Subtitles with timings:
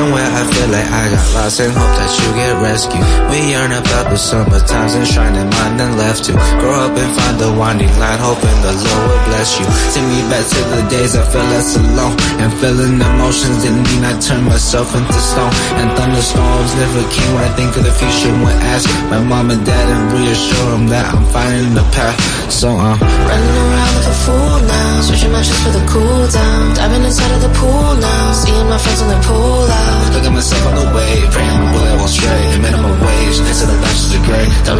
[0.00, 3.19] Somewhere I feel like I got lost and hope that you get rescued.
[3.30, 7.10] We yearn about the summer times and shining mind and left to grow up and
[7.14, 9.66] find the winding line, hoping the Lord will bless you.
[9.94, 14.02] Take me back to the days I felt less alone and feeling emotions didn't mean
[14.02, 15.54] I turned myself into stone.
[15.78, 18.34] And thunderstorms never came when I think of the future.
[18.34, 22.18] When ask my mom and dad and reassure them that I'm finding the path.
[22.50, 26.74] So I'm uh, running around like a fool now, switching my for the cool down,
[26.74, 30.12] diving inside of the pool now, seeing my friends when they pull out.
[30.14, 32.42] Look at myself on the way, praying my bullet won't stray.
[32.58, 34.74] Minimum wage, the bachelor's degree, the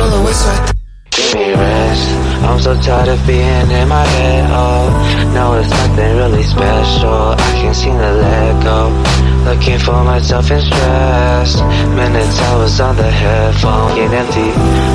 [1.11, 2.09] give me rest.
[2.42, 4.50] I'm so tired of being in my head.
[4.50, 7.35] Oh, no, it's nothing really special.
[7.37, 9.19] I can't seem to let go.
[9.44, 11.61] Looking for myself in stress.
[11.97, 14.50] Minutes I was on the headphone, get empty.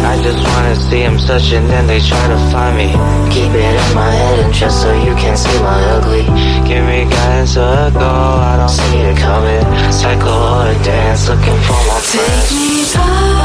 [0.05, 2.89] I just wanna see him searching, then they try to find me.
[3.33, 6.23] Keep it in my head and just so you can see my ugly.
[6.67, 8.35] Give me guidance or a goal.
[8.51, 9.65] I don't see it coming.
[9.91, 12.49] Cycle or a dance, looking for my friends.
[12.49, 13.44] Take me back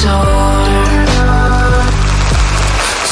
[0.00, 0.08] So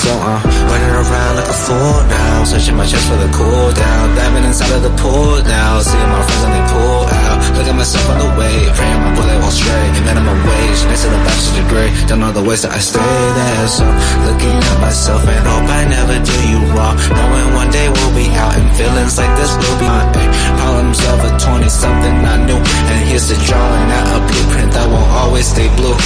[0.09, 0.41] I'm
[0.73, 4.73] running around like a fool now, searching my chest for the cool down, diving inside
[4.73, 7.45] of the pool now, seeing my friends and they pull out.
[7.61, 9.85] Look at myself on the way, praying my bullet won't stray.
[10.01, 13.69] Minimum wage, next to the bachelor's degree, don't know the ways that I stay there.
[13.69, 13.85] So
[14.25, 18.33] looking at myself and hope I never do you wrong, knowing one day we'll be
[18.33, 22.49] out and feelings like this will be my ay, problems of a 20 something I
[22.49, 26.01] knew, and here's the drawing out a blueprint that won't always stay blue.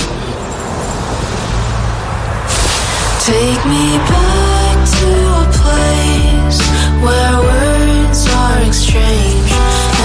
[3.22, 6.58] Take me back to a place
[6.98, 9.54] where words are exchanged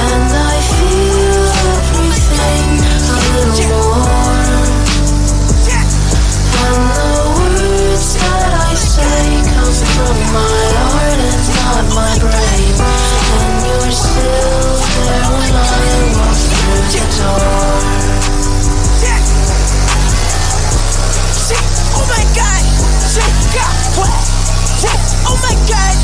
[0.06, 1.42] and I feel
[1.74, 2.70] everything
[3.10, 4.62] a little more.
[6.62, 12.76] And the words that I say come from my heart and not my brain.
[13.34, 17.97] And you're still there when I walk through the door.
[25.28, 25.96] Oh my god!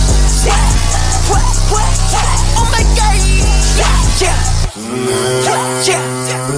[1.31, 1.45] What?
[1.71, 1.87] What?
[2.59, 3.17] Oh my god!
[3.79, 3.95] Yeah!
[4.19, 4.37] Yeah!
[5.53, 5.61] What?
[5.87, 6.03] Yeah!
[6.27, 6.49] Yeah!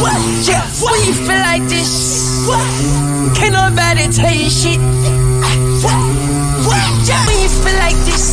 [0.00, 0.20] What?
[0.46, 0.64] Yeah!
[0.80, 1.92] When you feel like this?
[3.34, 4.78] Can't nobody tell you shit.
[6.64, 8.24] When you feel like this.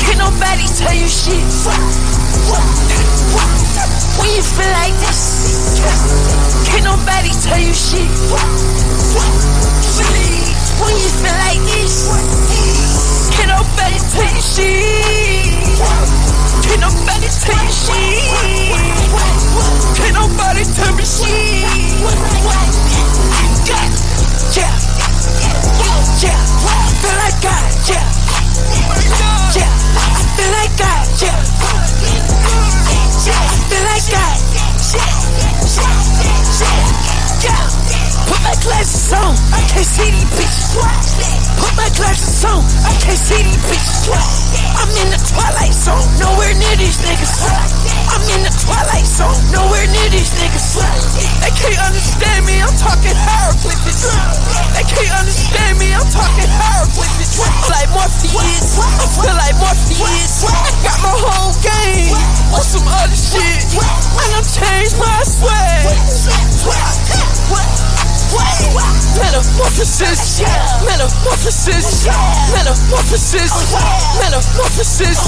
[0.00, 1.44] Can't nobody tell you shit.
[4.18, 5.31] When you feel like this,
[5.82, 8.08] can't nobody tell you shit.
[10.78, 12.08] When you feel like this,
[13.34, 15.52] can't nobody tell you shit.
[16.62, 18.22] Can't nobody tell you shit.
[19.96, 21.66] Can't nobody tell me shit.
[23.68, 24.11] Yeah,
[52.82, 54.10] talking hieroglyphics.
[54.74, 57.38] They can't understand me, I'm talking hieroglyphics.
[57.70, 60.42] Like Morpheus, I feel like Morpheus.
[60.42, 62.18] I got my whole game
[62.50, 65.86] on some other shit, and I'm changed my swag.
[68.32, 70.40] Metamorphosis,
[70.88, 72.08] metamorphosis,
[72.56, 73.52] metamorphosis,
[74.16, 75.20] metamorphosis,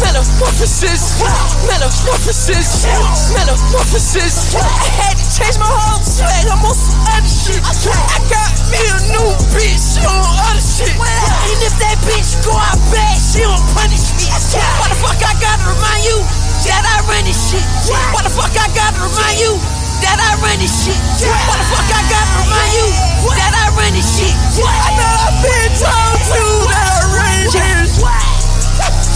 [0.00, 1.20] metamorphosis,
[1.68, 2.88] metamorphosis,
[3.36, 4.56] metamorphosis.
[4.56, 4.64] I
[4.96, 7.60] had to change my whole swag, I'm on some other shit.
[7.60, 10.96] I got me a new bitch, she on other shit.
[10.96, 14.24] And if that bitch go out bad, she don't punish me.
[14.56, 16.24] Why the fuck I gotta remind you
[16.64, 17.60] that I run this shit?
[17.92, 19.60] Why the fuck I gotta remind you?
[20.02, 20.98] That I run this shit.
[21.26, 22.86] Why the fuck I gotta remind you
[23.34, 24.34] that I run this shit?
[24.62, 28.06] I know I've been told you that I run this shit.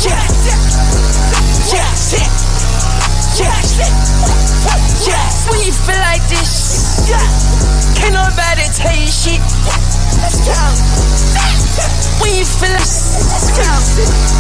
[0.02, 0.22] Yeah.
[1.70, 1.88] Yeah.
[2.02, 2.02] Yeah.
[3.38, 3.58] Yeah.
[5.06, 5.26] yeah.
[5.48, 7.22] When you feel like this, yeah.
[7.94, 9.40] can't nobody tell you shit.
[10.20, 10.58] Let's go.
[12.20, 12.92] When you feel like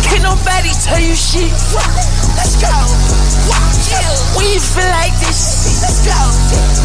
[0.04, 1.52] can't nobody tell you shit.
[2.36, 2.70] Let's go.
[4.36, 5.51] When you feel like this,
[5.82, 6.14] Let's go.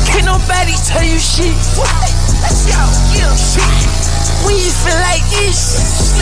[0.10, 1.54] Can't nobody tell you shit.
[2.42, 2.82] Let's go.
[3.13, 3.30] Yeah.
[4.44, 6.18] When you feel like this,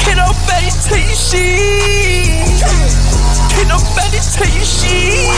[0.00, 2.58] can't nobody tell you shit.
[3.52, 5.28] Can't nobody tell you shit.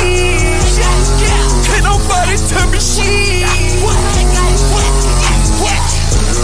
[1.67, 3.43] Can't nobody tell me shit.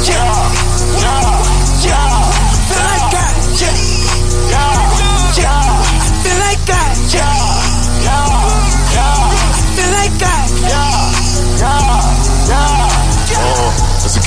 [0.08, 0.50] Yeah,
[0.98, 1.59] yeah.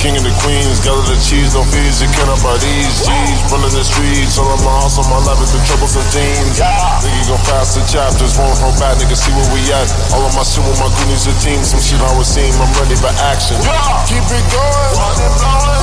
[0.04, 3.40] King and the queens, gather the cheese, no fees, you cannot buy these G's.
[3.48, 6.60] Running the streets, all of my house, on my life has been troublesome teams.
[6.60, 9.88] Nigga gon' pass the chapters, won't hold back, nigga, see where we at.
[10.12, 12.68] All of my shit with my goonies and team, some shit I was seeing, I'm
[12.76, 13.56] ready for action.
[14.04, 14.92] Keep it going,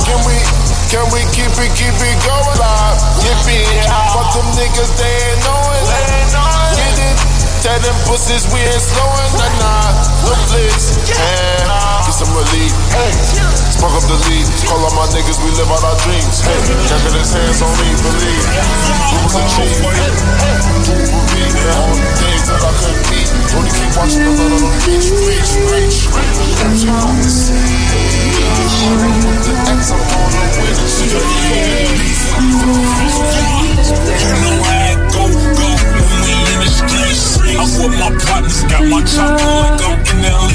[0.06, 0.38] can we,
[0.86, 3.02] can we keep it, keep it going live?
[3.26, 3.66] Yippee,
[4.14, 5.82] fuck them niggas, they ain't knowing.
[6.78, 7.18] Get it,
[7.62, 9.94] tell them pussies we ain't slowing, nah nah,
[10.26, 11.70] no flicks, and
[12.02, 12.74] get some relief.
[12.90, 13.14] Hey,
[13.70, 16.42] spark up the lead, call all my niggas, we live out our dreams.
[16.42, 16.58] Hey,
[16.90, 18.42] jacking his hands on me, believe.
[19.14, 23.30] Rules and cheese, do for me, the things that I couldn't beat.
[23.54, 26.10] Only keep watching the blood on the reach, reach, reach.
[26.74, 27.30] She on the winning
[30.82, 31.22] street.
[34.18, 35.31] You know how it go,
[36.82, 40.50] I'm with my partners, got my chopper like I'm in LA.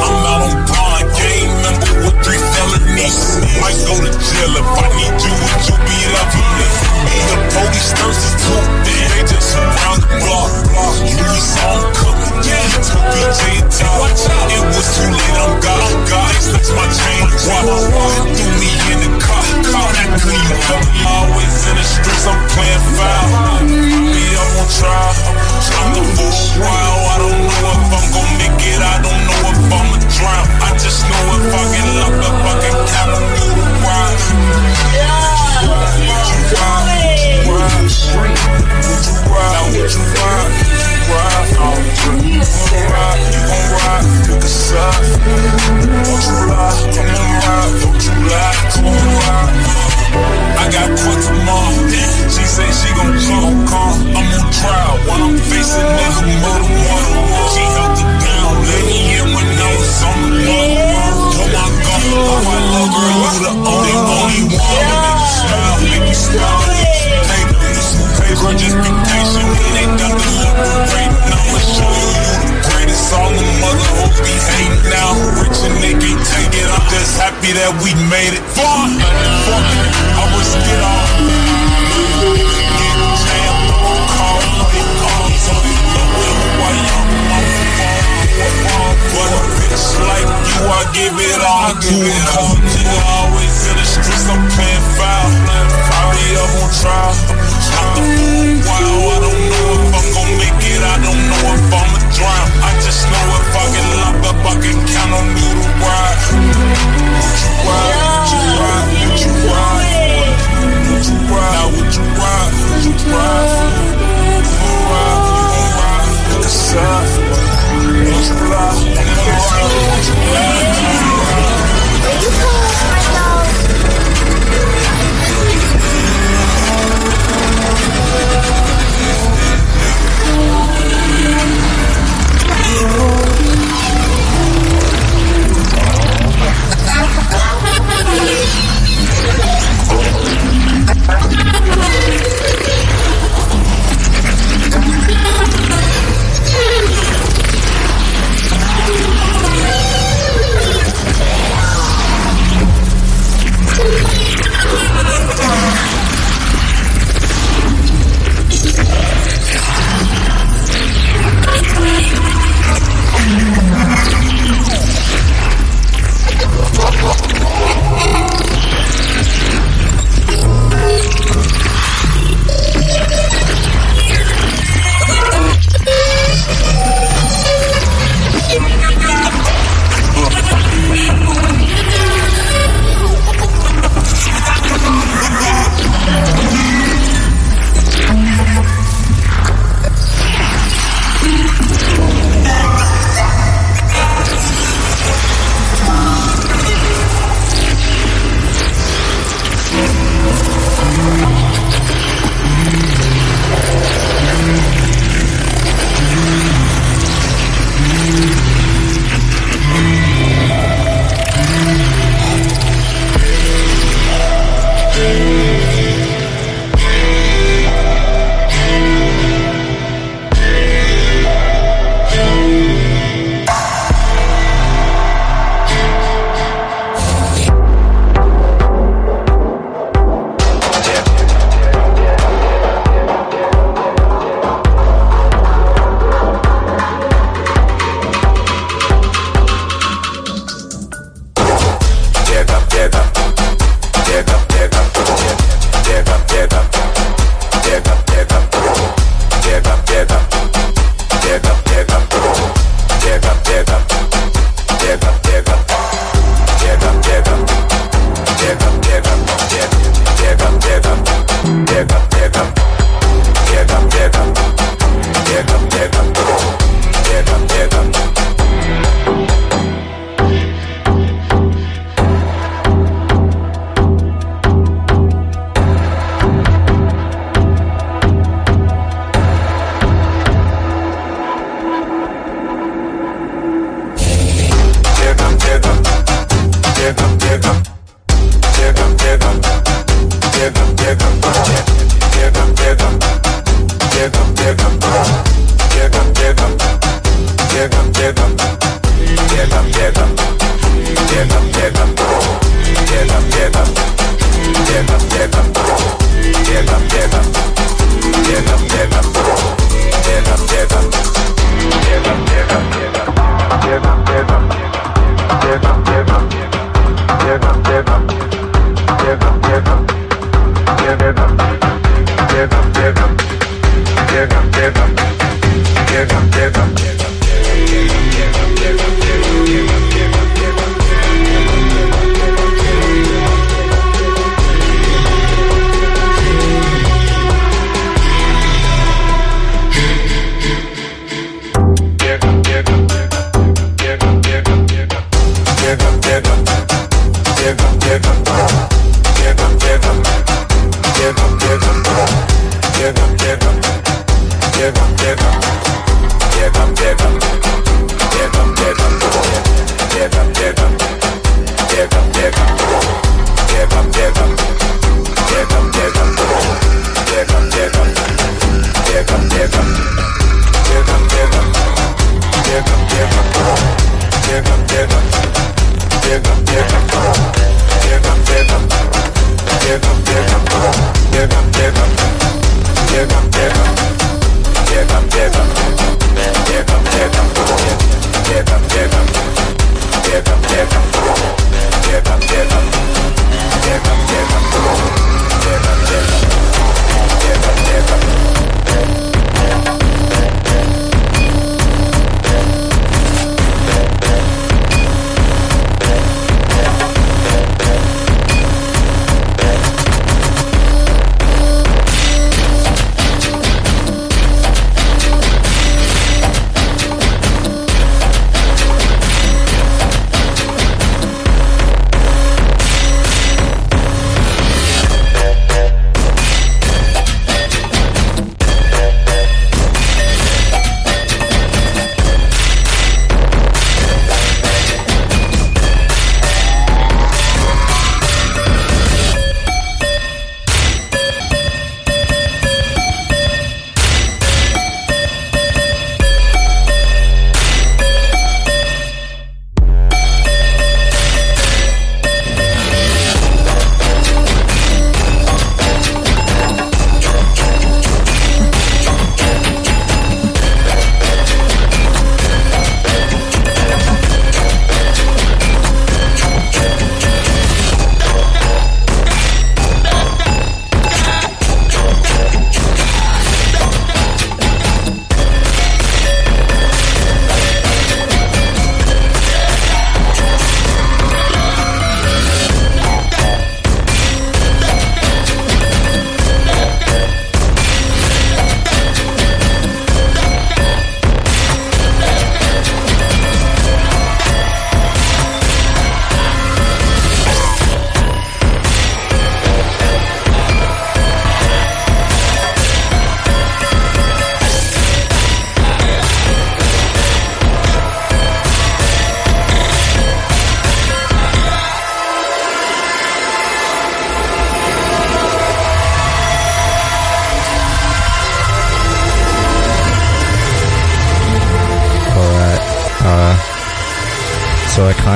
[0.00, 3.36] I'm out on bond, game member with three felonies.
[3.60, 6.68] Might go to jail if I need you, would you be loving me?
[7.28, 10.50] The police thirsty too, they just around the block.
[11.04, 13.78] Louis on cook, yeah, took BJ and T.
[14.54, 15.58] It was too late, I'm
[16.74, 17.24] my chain.
[17.38, 19.44] Threw me in the car.
[21.08, 23.64] Always in the streets, I'm playing foul.
[23.66, 25.14] Be up on trial.
[25.78, 28.80] I'm fool I don't know if I'm gon' make it.
[28.82, 30.46] I don't know if I'ma drown.
[30.62, 33.28] I just know if I get locked up, I can count.
[35.68, 36.87] Would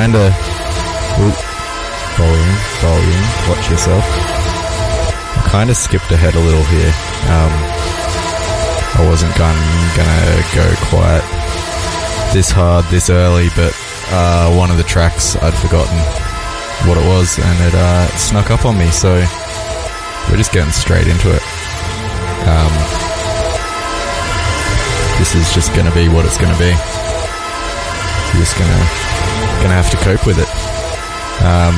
[0.03, 0.35] kind of.
[2.19, 4.03] Volume, volume, watch yourself.
[4.03, 6.93] I kind of skipped ahead a little here.
[7.31, 7.55] Um,
[8.99, 9.55] I wasn't gon-
[9.95, 11.23] gonna go quite
[12.35, 13.71] this hard this early, but
[14.11, 15.97] uh, one of the tracks I'd forgotten
[16.91, 19.15] what it was, and it uh, snuck up on me, so
[20.29, 21.43] we're just getting straight into it.
[22.51, 22.75] Um,
[25.23, 26.75] this is just gonna be what it's gonna be.
[28.35, 29.12] You're just gonna
[29.63, 30.51] gonna have to cope with it.
[31.43, 31.75] Um,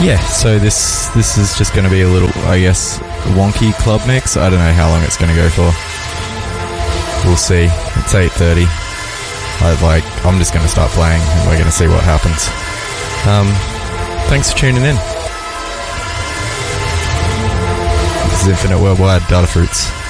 [0.00, 2.98] yeah, so this this is just gonna be a little, I guess,
[3.36, 4.36] wonky club mix.
[4.36, 5.70] I don't know how long it's gonna go for.
[7.26, 7.68] We'll see.
[8.00, 8.66] It's eight thirty.
[8.66, 10.04] I like.
[10.24, 12.48] I'm just gonna start playing, and we're gonna see what happens.
[13.26, 13.48] Um,
[14.28, 14.96] thanks for tuning in.
[18.30, 20.05] This is Infinite Wurldwide Data Fruits.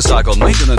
[0.00, 0.69] Motorcycle maintenance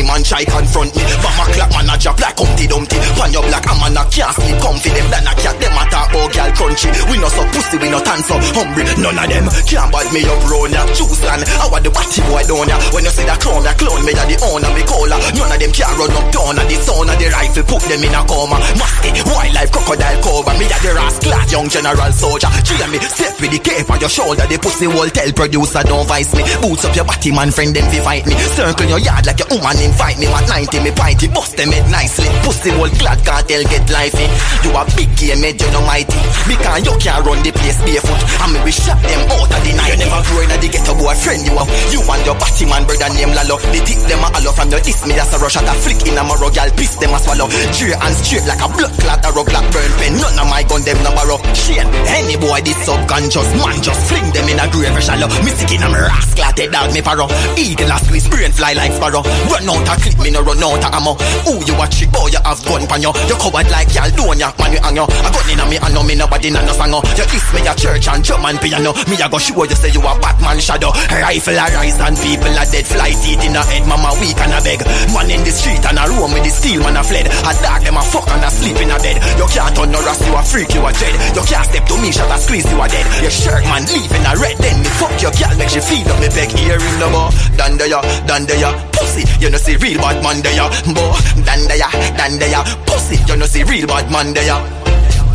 [0.00, 1.04] Any man try confront me.
[1.20, 2.96] My clock man a drop like Humpty Dumpty.
[3.20, 4.88] Pan your black, I'm a can't sleep comfy.
[4.96, 6.88] Them than a cat, them a talk about girl crunchy.
[7.12, 8.88] We no so pussy, we no tan so hungry.
[8.96, 10.88] None of them can't bad me up round ya.
[10.96, 12.80] Choose land, I want the batty boy down ya.
[12.96, 15.20] When you see that clown, that clown, me a the owner, me cola.
[15.36, 18.00] None of them can run up down at the sound of the rifle, put them
[18.00, 18.56] in a coma.
[18.80, 20.54] Musty, wildlife, crocodile cover.
[20.56, 22.48] Me a the rascal, young general soldier.
[22.64, 24.48] Cheer me, step with the cape on your shoulder.
[24.48, 26.40] The pussy will tell producer, don't vice me.
[26.64, 28.32] Boots up your body, man, friend, them fi fight me.
[28.56, 30.26] Circle your yard like your woman invite me.
[30.30, 32.30] At 90, me pinty, bust them head nicely.
[32.46, 34.26] Pussy will glad cartel get lively.
[34.62, 36.20] You a big game, head, you no mighty.
[36.46, 38.20] Because you can't run the place barefoot.
[38.46, 39.90] And me we shot them out of the night.
[39.90, 41.70] You never grow in a the ghetto boyfriend you have.
[41.90, 43.58] You and your batty man brother name Lalo.
[43.58, 46.00] The tip them a hollow from your diss me that's a rush at a flick
[46.06, 47.50] in a morrow gal piss them a swallow.
[47.74, 50.14] Straight and straight like a blood clot a rug like burn pen.
[50.22, 51.38] None of my gun them no borrow.
[51.52, 55.28] Shane, any boy this subconscious man just fling them in a grave shallow.
[55.42, 57.26] Me sick in a rascal dog me paro.
[57.56, 59.22] Eagle a squeeze brain fly like sparrow.
[59.48, 61.16] Run out a clip me no run out a ammo.
[61.48, 63.10] Who you a trick boy you have gun pan yo.
[63.28, 65.04] You covered like y'all don't ya man you hang yo.
[65.08, 67.00] A gun in a me and no me nobody no no sang yo.
[67.16, 68.92] You diss me a church and and piano.
[69.08, 70.92] Me a go show you say you a Batman shadow.
[70.92, 72.86] Rifle a rise and people a dead.
[72.86, 73.84] Fly teeth in a head.
[73.86, 74.82] Mama weak and a beg.
[75.14, 77.26] Man in the street and a roam with the steel man a fled.
[77.26, 79.16] A dog them a fuck and a sleep in a bed.
[79.38, 81.14] You can't turn no rust you a freak you a dead.
[81.36, 83.06] You can't step to me shot a squeeze you a dead.
[83.22, 86.08] Your shirt man leave in a red then me fuck your girl make she feel
[86.10, 86.50] up me beg.
[86.52, 87.30] Hear him no more.
[87.56, 88.72] Dan there dan there.
[88.92, 90.66] Pussy, you know see real bad man there.
[90.94, 91.14] Bo,
[91.44, 92.62] dan there dan there.
[92.86, 94.58] Pussy, you know see real bad man there.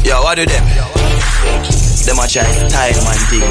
[0.03, 0.65] Yo, what do them?
[2.05, 3.49] Them a try style man thing.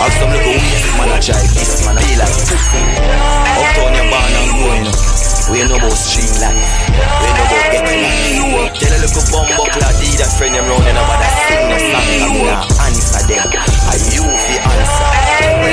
[0.00, 2.80] Have some little waste man a try this man a feel like pussy.
[3.60, 4.96] Uptown you born and growing up.
[5.46, 6.56] We know about street life.
[6.90, 8.80] We know about getting life.
[8.80, 12.08] Tell a little bumbo clad that friend them round and about that sing no song
[12.16, 13.44] me nah answer them.
[13.44, 15.06] Are you fi answer?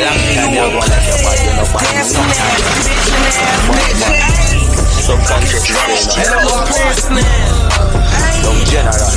[0.03, 2.59] Long time you go like your body, you know bad me sometimes.
[5.03, 6.03] Subconscious brain.
[8.43, 9.07] Young general.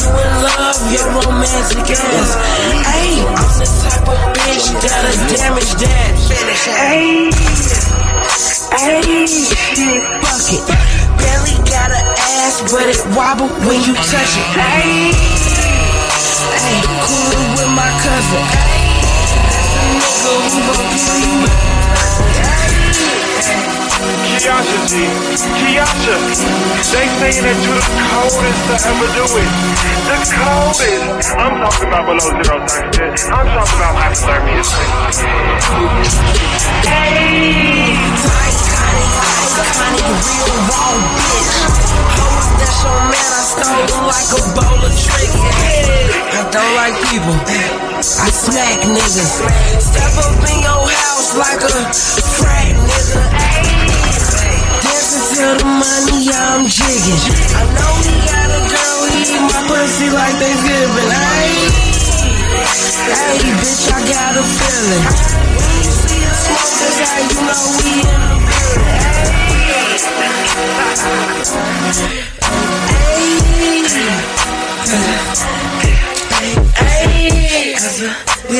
[0.42, 2.38] love your romantic ass.
[2.86, 6.14] Hey, I'm the type of bitch that'll damage that.
[6.76, 7.30] Hey,
[10.22, 10.62] fuck it.
[11.18, 14.46] Barely got an ass, but it wobble when you touch it.
[14.54, 15.10] Hey,
[16.54, 18.42] hey, cool with my cousin.
[18.54, 19.02] Hey,
[19.50, 20.10] that's a nigga
[20.50, 21.75] who gon' kill you.
[24.36, 24.92] Kiasha G,
[25.58, 26.16] Kiasha,
[26.92, 29.50] they saying that you're the coldest to ever do it.
[30.06, 31.28] The coldest.
[31.36, 33.32] I'm talking about below zero temperature.
[33.32, 34.62] I'm talking about hypothermia.
[36.86, 37.96] Hey,
[39.56, 41.56] iconic, iconic, real raw bitch.
[42.16, 45.36] Hoes that's your man, I stole them like a bowl of tricks.
[46.36, 47.36] I don't like people,
[47.96, 49.32] I smack niggas.
[49.80, 51.76] Step up in your house like a
[52.36, 53.16] frat nigga.
[54.84, 57.16] Dancing to the money, I'm jigging.
[57.56, 61.10] I know he got a girl, he eat my pussy like Thanksgiving.
[61.16, 61.72] Hey,
[63.08, 65.04] hey, bitch, I got a feeling.
[65.56, 69.45] When you see smoke, that's how you know we in the
[69.96, 70.12] These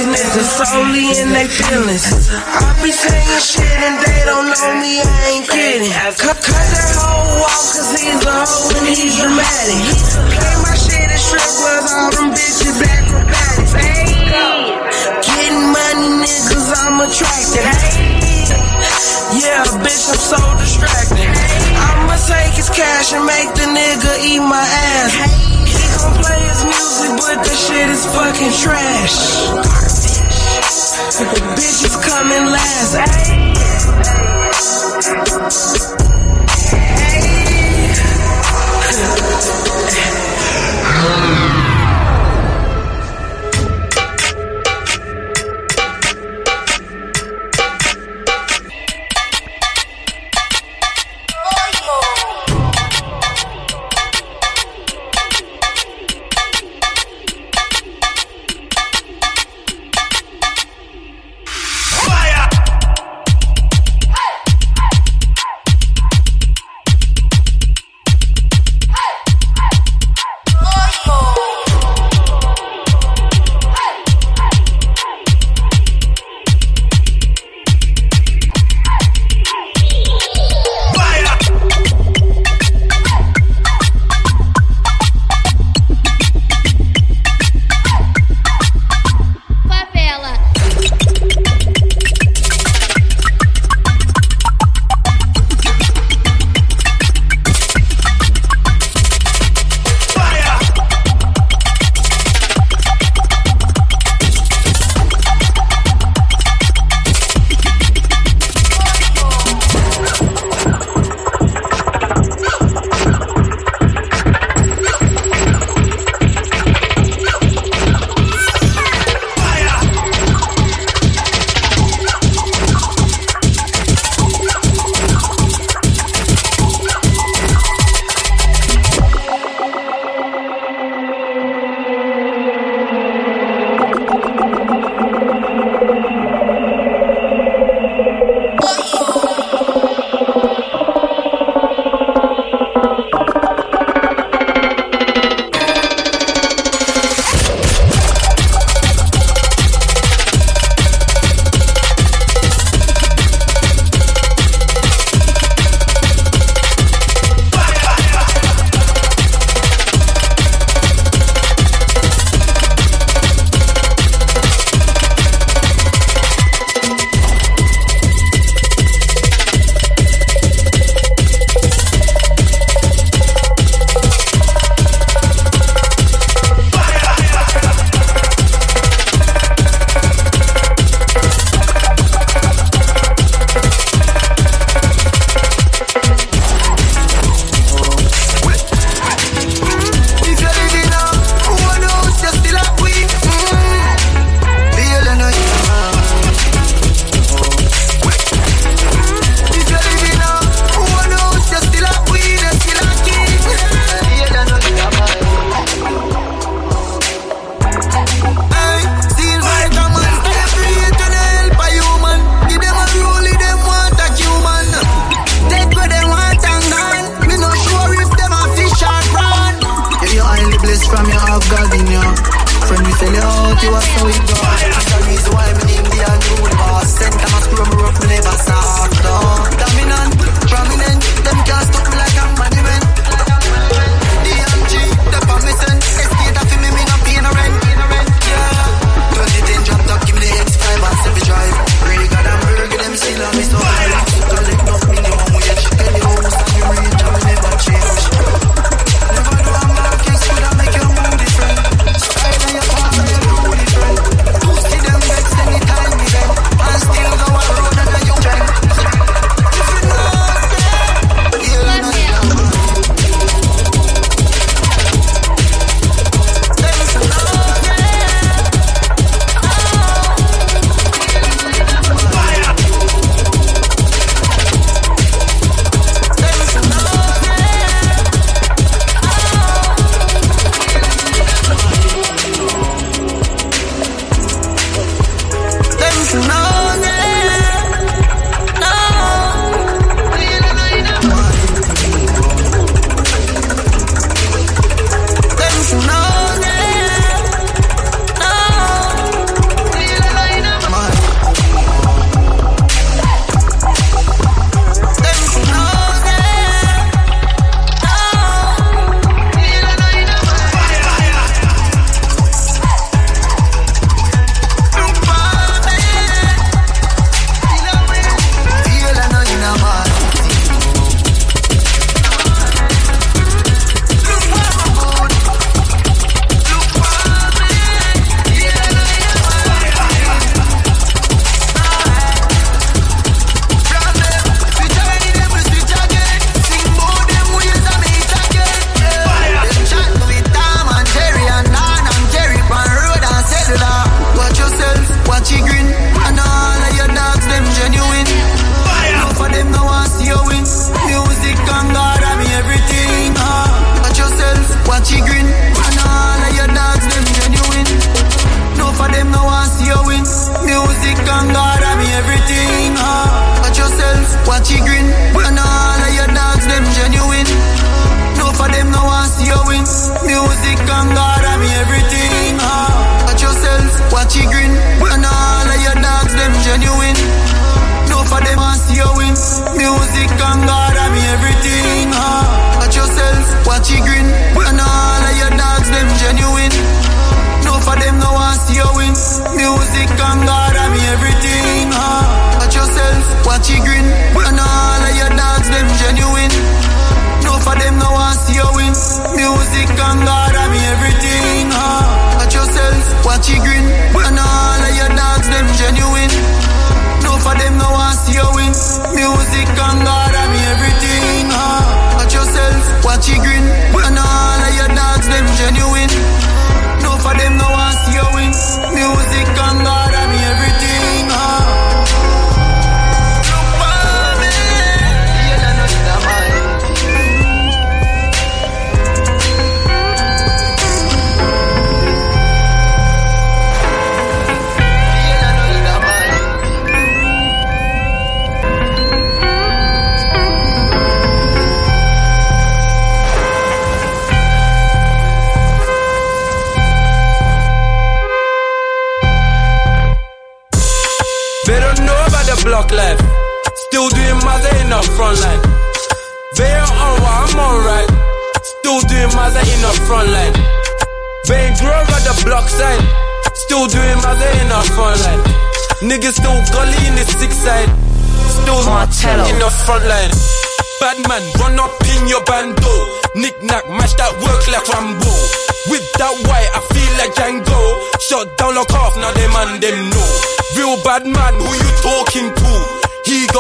[0.09, 2.09] niggas solely in their feelings.
[2.33, 5.93] I be saying shit and they don't know me, I ain't kidding.
[5.93, 9.77] Cut, cut that hoe off cause he's a hoe and he's dramatic.
[10.41, 13.77] Play my shit and strip clubs, all them bitches acrobatics.
[13.77, 14.25] Hey,
[15.21, 17.61] getting money, niggas, I'm attracted.
[17.61, 18.17] Hey,
[19.35, 21.27] yeah, bitch, I'm so distracted.
[21.27, 24.56] I'ma take his cash and make the nigga eat my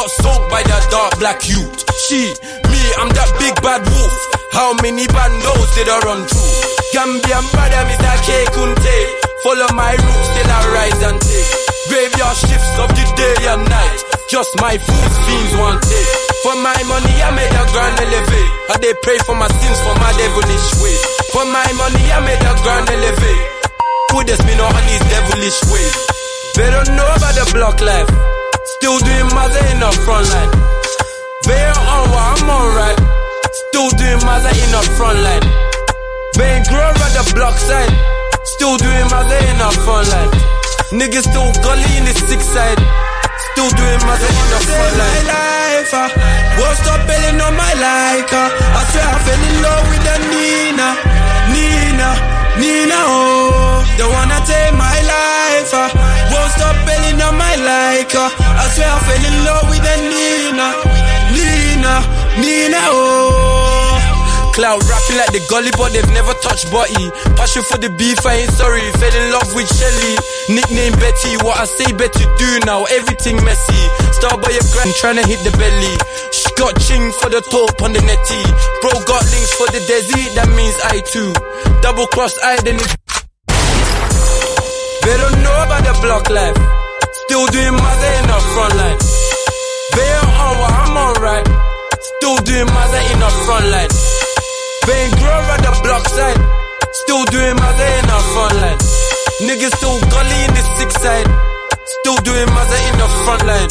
[0.07, 1.82] got soaked by that dark black youth.
[2.07, 2.30] She,
[2.70, 4.14] me, I'm that big bad wolf.
[4.54, 6.54] How many bandos did I run through?
[6.94, 8.14] Gambian brother, Mr.
[8.22, 8.98] K Kunte.
[9.42, 11.50] Follow my roots till I rise and take.
[11.90, 13.98] Graveyard shifts of the day and night.
[14.30, 16.09] Just my fools fiends want it.
[16.46, 18.52] For my money, I made a grand elevate.
[18.70, 20.98] I they pray for my sins for my devilish way.
[21.34, 23.44] For my money, I made a grand elevate.
[24.14, 25.88] Put this me on his devilish way.
[26.54, 28.36] They don't know about the block life.
[28.74, 30.50] Still doing mother in the front line.
[31.46, 32.98] They ain't on what I'm alright.
[33.70, 35.46] Still doing mother in the front line.
[36.42, 37.94] Ain't grow at the block side.
[38.44, 40.32] Still doing mother in the front line.
[40.90, 42.78] Niggas still gully in the six side.
[43.52, 45.14] Still doing mother in the front line.
[45.14, 46.08] My life, uh,
[46.58, 48.32] won't stop belling on my like.
[48.32, 50.88] Uh, I swear I fell in love with the Nina,
[51.54, 52.10] Nina,
[52.60, 52.98] Nina.
[53.06, 55.72] Oh, they wanna take my life.
[55.72, 55.88] Uh,
[56.34, 58.05] won't stop belling on my like.
[58.77, 60.68] Uh, I fell in love with the Nina,
[61.33, 61.95] Nina,
[62.45, 62.81] Nina.
[62.93, 64.53] Oh.
[64.53, 67.09] Cloud rapping like the gully, but they've never touched body.
[67.37, 68.85] Passion for the beef, I ain't sorry.
[69.01, 70.12] Fell in love with Shelly.
[70.53, 72.85] Nickname Betty, what I say, bet you do now.
[72.89, 73.81] Everything messy.
[74.16, 75.97] Star by your grand, tryna hit the belly.
[76.33, 78.43] She got ching for the top on the netty.
[78.85, 81.33] Bro got links for the desi, that means I too.
[81.81, 82.93] Double cross I then it's.
[85.05, 86.76] They don't know about the block life.
[87.27, 88.99] Still doing mother in the front line.
[89.99, 91.47] They ain't on what I'm alright.
[91.99, 93.93] Still doing mother in the front line.
[94.87, 96.39] They ain't grow at the block side.
[97.03, 98.81] Still doing mother in the front line.
[99.43, 101.27] Niggas still gully in the six side.
[101.99, 103.70] Still doing mother in the front line.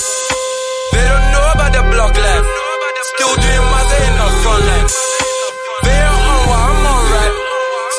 [0.92, 2.48] They don't know about the block life.
[3.16, 4.90] Still doing mother in the front line.
[5.88, 7.36] They ain't on what I'm alright.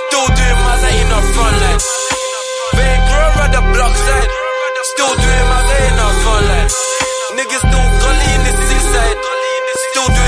[0.05, 1.83] Still doing mother in the front line.
[2.77, 4.33] They ain't grow at the block side.
[4.97, 5.49] Still doing
[5.89, 6.71] in the front line.
[7.37, 9.19] Niggas still gully in the six side.
[9.93, 10.26] Still doing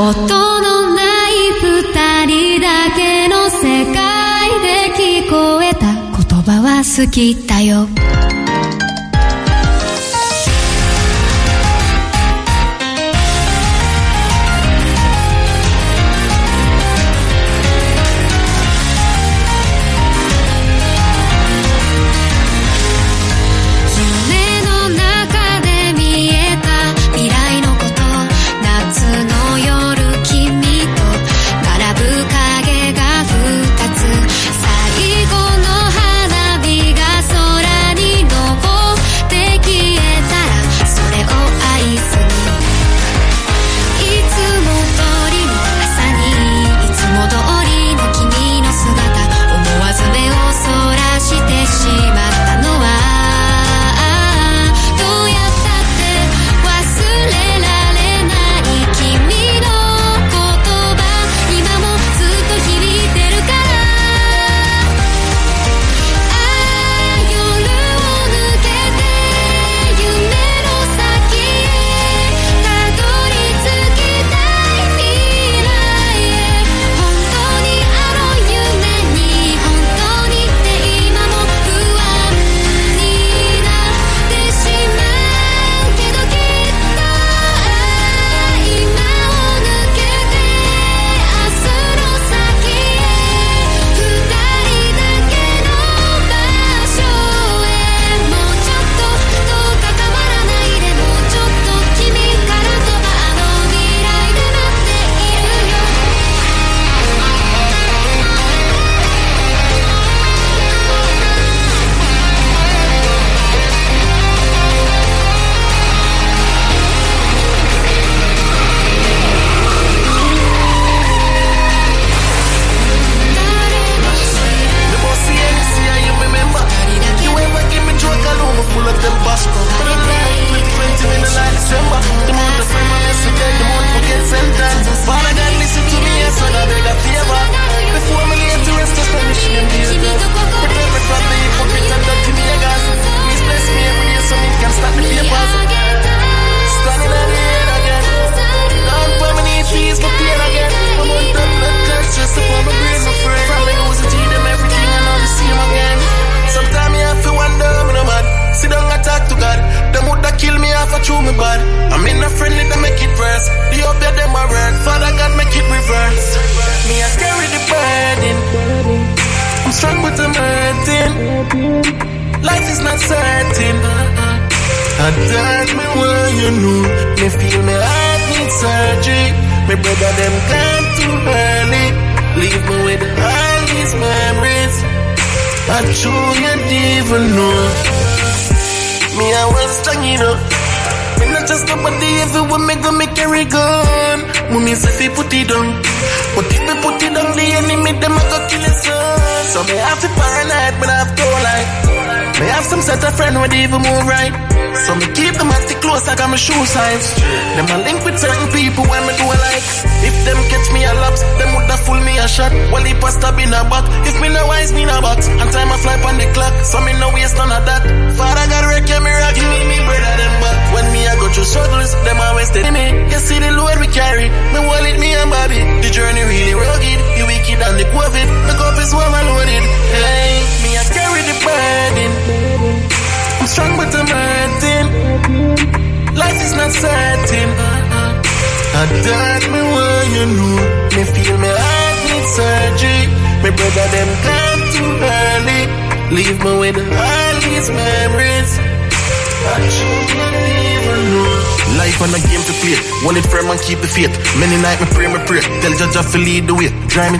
[0.00, 5.92] 音のない二人だけの世界で聞こえた。
[5.92, 7.88] 言葉は好きだよ。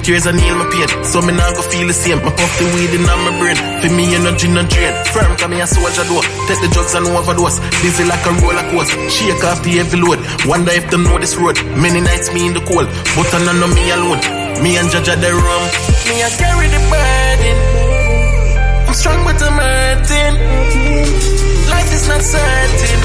[0.09, 0.89] tears and heal my pain.
[1.05, 2.25] So me now go feel the same.
[2.25, 3.61] My puff the weed in my brain.
[3.85, 4.93] For me energy no drain.
[5.13, 6.17] Firm come me a soldier do.
[6.49, 7.61] Take the drugs and overdose.
[7.85, 8.97] Dizzy like a roller coaster.
[9.13, 10.17] Shake off the heavy load.
[10.49, 11.61] Wonder if them know this road.
[11.77, 14.21] Many nights me in the cold, but I know me alone.
[14.65, 15.65] Me and Jaja the rum.
[16.09, 17.57] Me I carry the burden.
[18.89, 20.35] I'm strong but I'm hurting.
[21.69, 23.01] Life is not certain.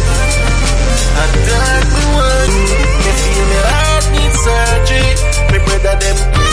[1.19, 2.53] I don't want.
[3.03, 5.11] Me feel me heart needs surgery.
[5.51, 6.52] Me brother them.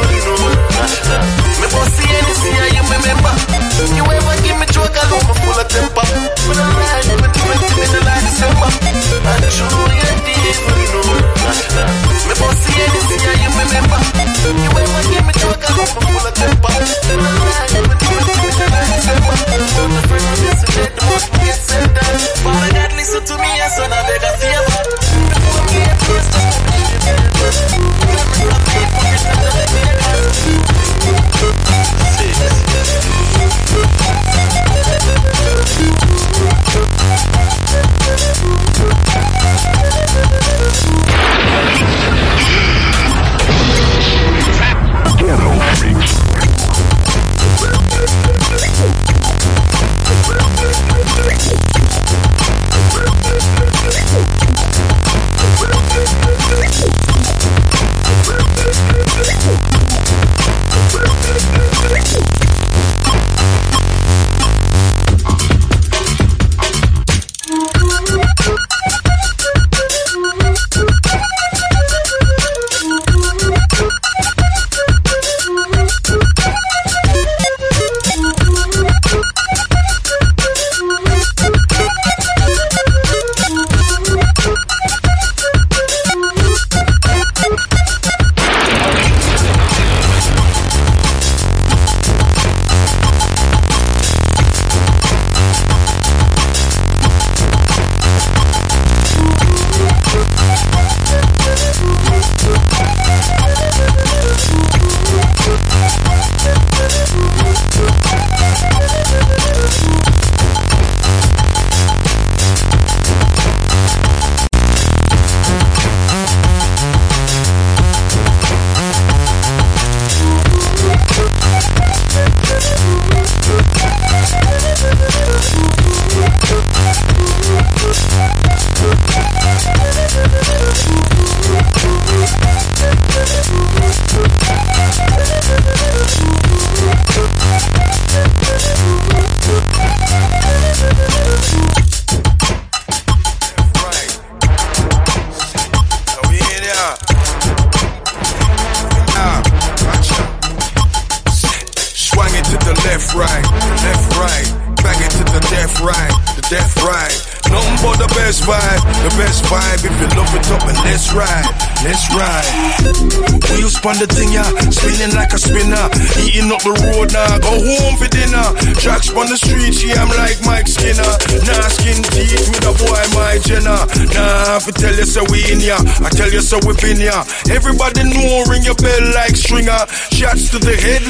[177.49, 179.87] Everybody know, ring your bell like stringer.
[180.11, 181.00] Shots to the head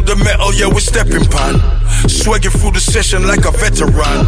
[0.00, 1.56] to the metal, yeah, we're stepping pan.
[2.08, 4.26] Swagging through the session like a veteran.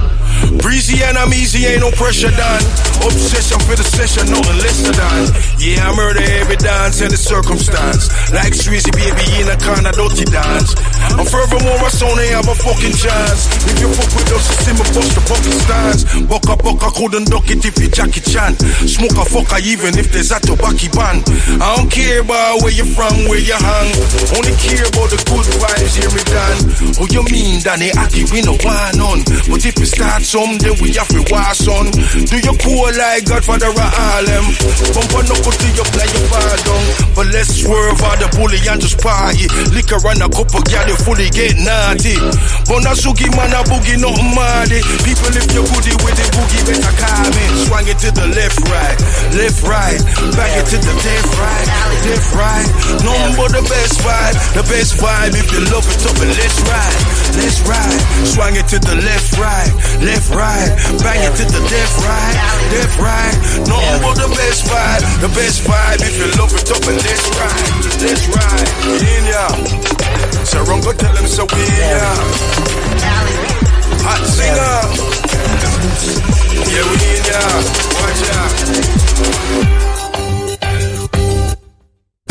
[0.59, 2.65] Breezy and I'm easy, ain't no pressure done.
[3.05, 5.23] Obsession for the session, nothing less than.
[5.61, 8.11] Yeah, I murder every dance and the circumstance.
[8.33, 10.75] Like Swayze baby in a kind of dirty dance.
[11.19, 13.51] And furthermore, my son ain't have a fucking chance.
[13.67, 16.01] If you fuck with us, you see me bust the fucking stance.
[16.31, 18.57] Bucka bucka couldn't duck it if you Jackie Chan.
[18.87, 21.21] Smoke a fucker even if there's a tobacco ban.
[21.61, 23.91] I don't care about where you from, where you hang.
[24.39, 26.57] Only care about the good vibes, hear me Dan.
[27.03, 29.19] Oh, you mean Danny Aki, we no one on.
[29.51, 31.91] But if we start some, then we have to watch on.
[31.91, 34.47] Do you cool like Godfather of Harlem?
[34.95, 36.53] Bump a knuckle to you play your bar.
[37.15, 39.49] But let's swerve out the bully and just party.
[39.73, 42.17] Liquor and a couple gal, fully get naughty.
[42.69, 44.81] Bonasuki man, a boogie, nothing mardy.
[45.05, 47.45] People, if you goody with the boogie, better call me.
[47.65, 48.99] Swang it to the left, right,
[49.37, 50.01] left, right.
[50.37, 51.67] Back it to the left, right,
[52.09, 52.69] left, right.
[53.05, 55.35] Nothing but the best vibe, the best vibe.
[55.37, 56.99] If you love it up, and let's ride,
[57.39, 58.01] let's ride.
[58.27, 59.73] Swang it to the left, right,
[60.03, 60.71] left, right.
[61.01, 62.37] Bang it to the left, right,
[62.75, 63.37] left, right.
[63.69, 66.01] Nothing but the best vibe, the best vibe.
[66.03, 67.71] If you love it up, and let's ride,
[68.01, 68.71] let's ride.
[69.03, 70.32] In ya.
[70.53, 72.13] So run, go tell him so we ya.
[74.05, 74.77] Hot singer.
[76.69, 77.41] Yeah, we in ya.
[77.97, 78.21] Watch.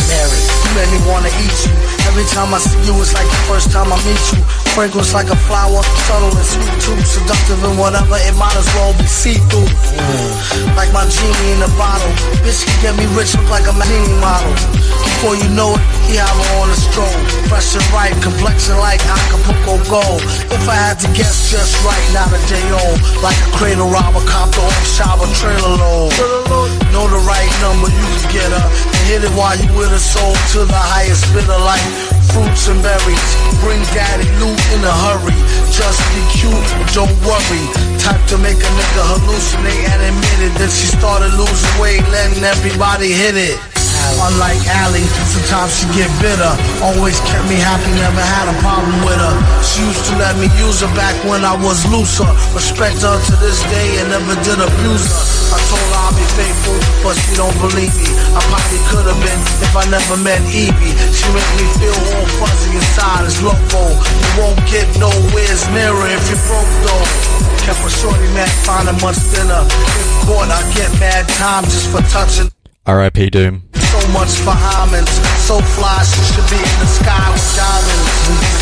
[0.06, 1.74] Mary, you make me wanna eat you.
[2.06, 4.42] Every time I see you, it's like the first time I meet you.
[4.72, 6.96] Fragrance like a flower, subtle and sweet too.
[7.04, 9.68] Seductive and whatever, it might as well be see-through.
[9.68, 10.76] Mm.
[10.80, 12.08] Like my genie in a bottle.
[12.40, 14.56] Bitch can get me rich, look like a genie model.
[15.04, 17.20] Before you know it, he have her on a stroll.
[17.52, 20.24] Fresh and right, complexion like Acapulco gold.
[20.48, 22.98] If I had to guess just right, not a day old.
[23.20, 26.16] Like a cradle robber, cop the off shower trailer load.
[26.96, 28.66] Know the right number, you can get her.
[28.66, 31.84] And hit it while you with her soul to the highest bidder like
[32.30, 33.30] fruits and berries.
[33.62, 35.38] Bring daddy loot in a hurry.
[35.74, 37.64] Just be cute, don't worry.
[37.98, 40.54] Type to make a nigga hallucinate and admit it.
[40.58, 43.81] Then she started losing weight, letting everybody hit it.
[44.22, 46.54] Unlike Allie, sometimes she get bitter.
[46.82, 49.36] Always kept me happy, never had a problem with her.
[49.66, 52.30] She used to let me use her back when I was looser.
[52.54, 55.42] Respect her to this day and never did abuse her.
[55.52, 58.08] I told her I'll be faithful, but she don't believe me.
[58.32, 60.96] I probably could have been if I never met Evie.
[61.12, 63.84] She make me feel all fuzzy inside, it's loco.
[63.92, 67.06] You won't get nowhere's nearer if you broke though.
[67.68, 69.66] Kept a shorty man, find a much thinner.
[69.68, 72.50] If caught, I get mad time just for touching.
[72.88, 73.30] R.I.P.
[73.30, 73.70] Doom.
[73.78, 75.14] So much for almonds,
[75.46, 78.10] so fly she should be in the sky with diamonds.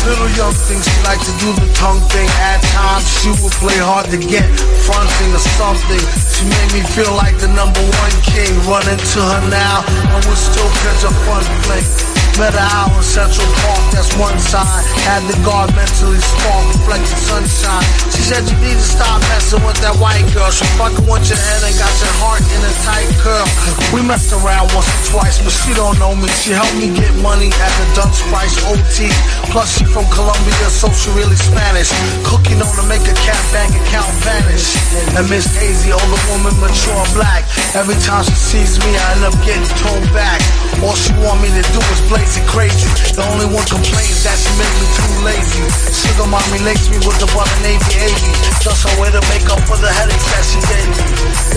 [0.04, 2.28] Little young thing, she like to do the tongue thing.
[2.36, 4.44] At times she would play hard to get,
[4.84, 6.04] fronting or something.
[6.36, 8.52] She made me feel like the number one king.
[8.68, 9.88] Running to her now,
[10.36, 12.19] still catch a fun fling.
[12.40, 14.64] Met her out in Central Park, that's one side.
[15.04, 17.84] Had the guard mentally spark, reflecting sunshine.
[18.16, 20.48] She said you need to stop messing with that white girl.
[20.48, 23.44] She fucking with your head and got your heart in a tight curl.
[23.92, 26.32] We messed around once or twice, but she don't know me.
[26.40, 29.12] She helped me get money at the Dutch Price OT.
[29.52, 31.92] Plus she from Colombia, so she really Spanish.
[32.24, 34.80] Cooking on to make a cat bank account vanish.
[35.12, 37.44] And Miss Daisy, older woman, mature black.
[37.76, 40.40] Every time she sees me, I end up getting toned back.
[40.80, 42.86] All she want me to do is it crazy.
[43.18, 45.66] The only one complains that she makes me too lazy.
[45.90, 48.14] Sugar mommy links me with the butter navy 80.
[48.62, 51.06] Just a way to make up for the headaches that she gave me.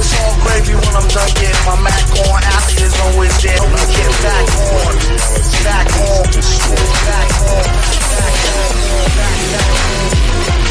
[0.01, 2.41] It's all gravy when I'm done getting my Mac on.
[2.41, 3.61] Alley is always there.
[3.61, 4.97] Get back on.
[5.61, 6.25] Back on.
[6.25, 6.89] Back on.
[7.05, 7.69] Back on.
[8.09, 8.73] Back on.
[9.53, 10.62] Back on.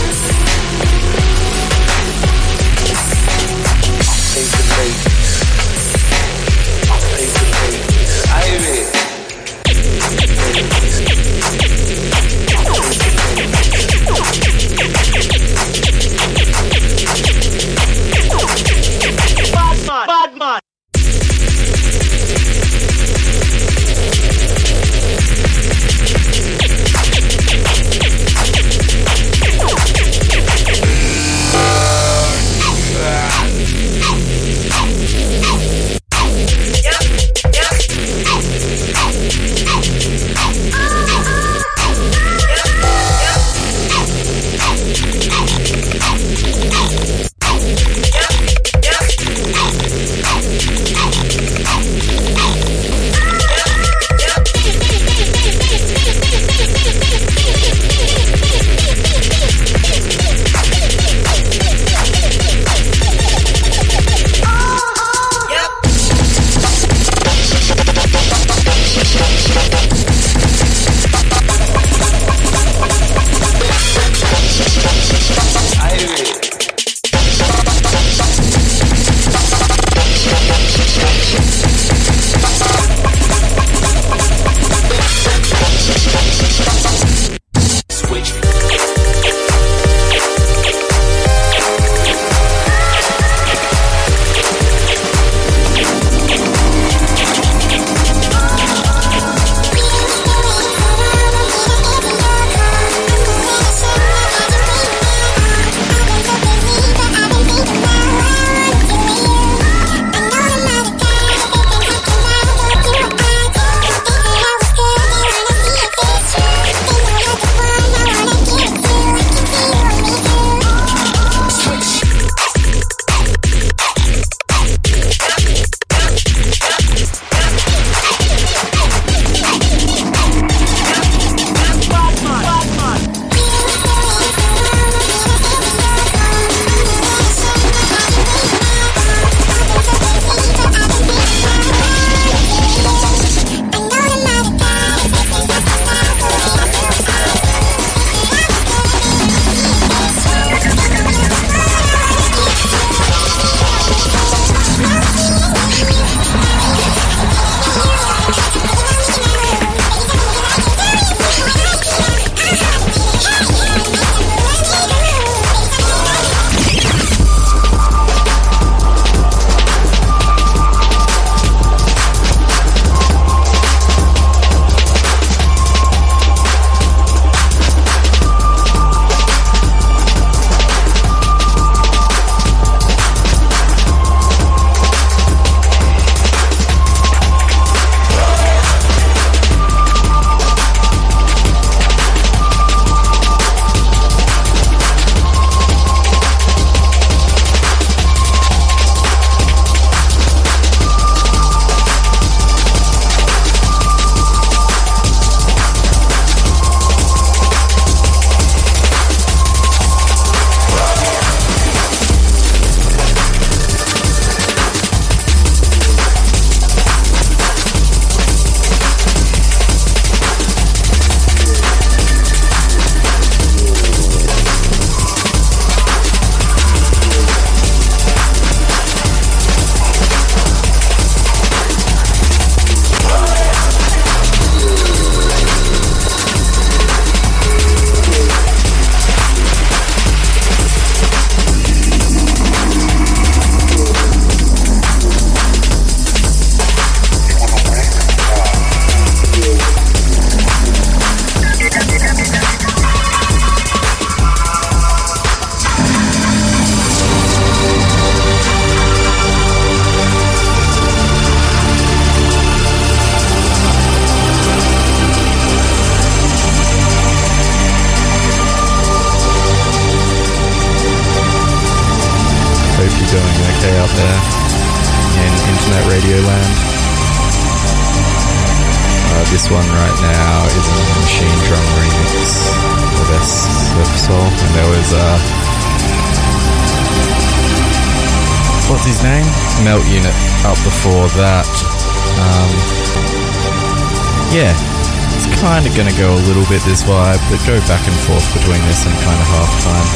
[295.52, 298.24] Kind of going to go a little bit this vibe, but go back and forth
[298.32, 299.88] between this and kind of halftime.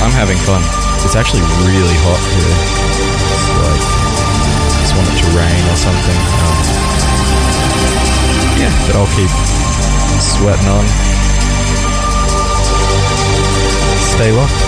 [0.00, 0.64] I'm having fun.
[1.04, 2.56] It's actually really hot here.
[3.28, 3.84] It's like,
[4.80, 6.20] just want it to rain or something.
[6.40, 6.56] Um,
[8.56, 9.28] yeah, but I'll keep
[10.24, 10.88] sweating on.
[14.16, 14.67] Stay locked.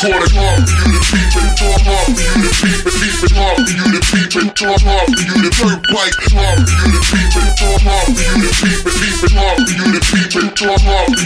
[0.00, 3.32] hard for you the peep, and it's hard for you the peep, and deep, it's
[3.34, 5.36] hard for you peep and talk hard for you
[5.92, 9.20] like hard for you to peep and talk hard for you to peep and peep
[9.20, 10.14] and hard for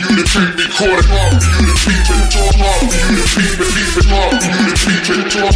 [0.02, 3.54] you take record hard for you to peep and talk hard for you to peep
[3.54, 4.10] and peep and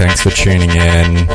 [0.00, 1.28] Thanks for tuning in.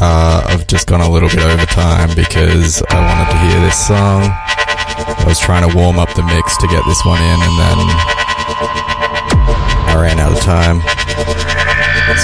[0.00, 3.76] Uh, I've just gone a little bit over time because I wanted to hear this
[3.86, 4.22] song.
[4.24, 7.76] I was trying to warm up the mix to get this one in, and then
[9.84, 10.80] I ran out of time.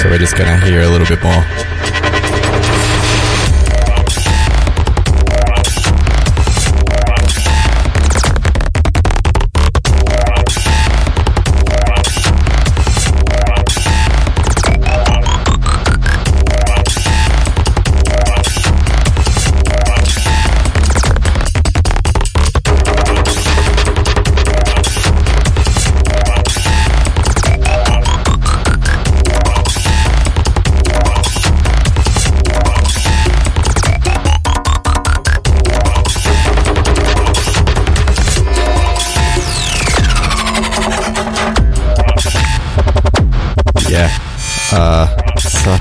[0.00, 1.75] So we're just gonna hear a little bit more.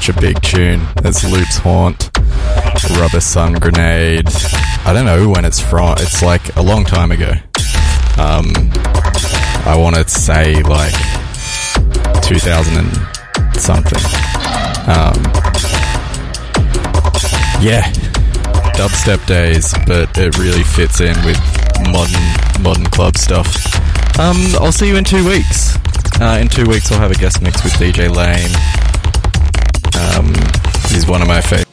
[0.06, 0.82] Such a big tune.
[0.98, 2.12] It's Loops Haunt,
[2.92, 4.28] Rubber Sun Grenade.
[4.86, 5.96] I don't know when it's from.
[5.98, 7.32] It's like a long time ago.
[8.20, 8.46] Um,
[9.66, 10.94] I want to say like
[12.22, 13.98] 2000 and something.
[14.86, 15.18] Um,
[17.60, 17.92] yeah,
[18.78, 21.40] dubstep days, but it really fits in with
[21.90, 23.48] modern modern club stuff.
[24.20, 25.78] Um, I'll see you in two weeks.
[26.22, 28.52] Uh, in two weeks, I'll have a guest mix with DJ Lane.
[29.96, 30.34] Um,
[30.90, 31.65] he's one of my favorite